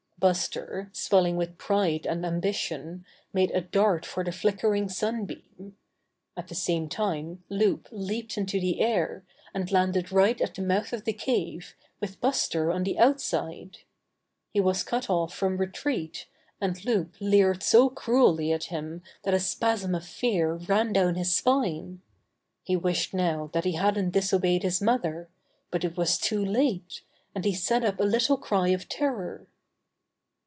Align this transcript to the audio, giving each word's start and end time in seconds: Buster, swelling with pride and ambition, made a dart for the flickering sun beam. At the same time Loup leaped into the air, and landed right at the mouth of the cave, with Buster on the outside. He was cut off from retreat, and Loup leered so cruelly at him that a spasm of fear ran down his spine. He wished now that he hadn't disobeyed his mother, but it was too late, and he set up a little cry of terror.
Buster, 0.21 0.91
swelling 0.93 1.35
with 1.35 1.57
pride 1.57 2.05
and 2.05 2.23
ambition, 2.23 3.07
made 3.33 3.49
a 3.49 3.61
dart 3.61 4.05
for 4.05 4.23
the 4.23 4.31
flickering 4.31 4.87
sun 4.87 5.25
beam. 5.25 5.75
At 6.37 6.47
the 6.47 6.53
same 6.53 6.87
time 6.89 7.43
Loup 7.49 7.87
leaped 7.89 8.37
into 8.37 8.59
the 8.59 8.81
air, 8.81 9.25
and 9.51 9.71
landed 9.71 10.11
right 10.11 10.39
at 10.39 10.53
the 10.53 10.61
mouth 10.61 10.93
of 10.93 11.05
the 11.05 11.13
cave, 11.13 11.75
with 11.99 12.21
Buster 12.21 12.71
on 12.71 12.83
the 12.83 12.99
outside. 12.99 13.79
He 14.53 14.59
was 14.61 14.83
cut 14.83 15.09
off 15.09 15.33
from 15.33 15.57
retreat, 15.57 16.27
and 16.61 16.85
Loup 16.85 17.15
leered 17.19 17.63
so 17.63 17.89
cruelly 17.89 18.51
at 18.51 18.65
him 18.65 19.01
that 19.23 19.33
a 19.33 19.39
spasm 19.39 19.95
of 19.95 20.05
fear 20.05 20.53
ran 20.53 20.93
down 20.93 21.15
his 21.15 21.35
spine. 21.35 22.03
He 22.63 22.75
wished 22.75 23.11
now 23.11 23.49
that 23.53 23.65
he 23.65 23.71
hadn't 23.73 24.11
disobeyed 24.11 24.61
his 24.61 24.83
mother, 24.83 25.29
but 25.71 25.83
it 25.83 25.97
was 25.97 26.19
too 26.19 26.45
late, 26.45 27.01
and 27.33 27.43
he 27.43 27.55
set 27.55 27.83
up 27.83 27.99
a 27.99 28.03
little 28.03 28.37
cry 28.37 28.67
of 28.67 28.87
terror. 28.87 29.47